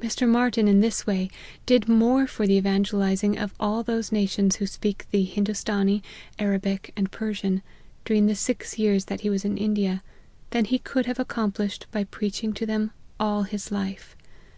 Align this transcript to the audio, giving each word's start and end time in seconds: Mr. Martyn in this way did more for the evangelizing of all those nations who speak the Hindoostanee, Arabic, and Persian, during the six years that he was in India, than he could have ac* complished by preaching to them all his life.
Mr. 0.00 0.26
Martyn 0.26 0.66
in 0.66 0.80
this 0.80 1.06
way 1.06 1.28
did 1.66 1.90
more 1.90 2.26
for 2.26 2.46
the 2.46 2.56
evangelizing 2.56 3.36
of 3.36 3.52
all 3.60 3.82
those 3.82 4.10
nations 4.10 4.56
who 4.56 4.66
speak 4.66 5.04
the 5.10 5.24
Hindoostanee, 5.26 6.00
Arabic, 6.38 6.90
and 6.96 7.10
Persian, 7.12 7.60
during 8.06 8.24
the 8.24 8.34
six 8.34 8.78
years 8.78 9.04
that 9.04 9.20
he 9.20 9.28
was 9.28 9.44
in 9.44 9.58
India, 9.58 10.02
than 10.52 10.64
he 10.64 10.78
could 10.78 11.04
have 11.04 11.20
ac* 11.20 11.26
complished 11.28 11.82
by 11.92 12.04
preaching 12.04 12.54
to 12.54 12.64
them 12.64 12.92
all 13.20 13.42
his 13.42 13.70
life. 13.70 14.16